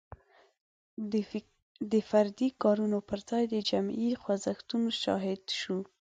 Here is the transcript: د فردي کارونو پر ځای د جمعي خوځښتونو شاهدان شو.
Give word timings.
د 1.91 1.93
فردي 2.09 2.49
کارونو 2.63 2.97
پر 3.09 3.19
ځای 3.29 3.43
د 3.49 3.55
جمعي 3.69 4.09
خوځښتونو 4.21 4.87
شاهدان 5.01 5.55
شو. 5.61 5.77